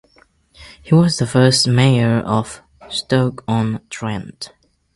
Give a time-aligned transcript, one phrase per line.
[0.81, 4.51] He was the first Mayor of Stoke-on-Trent.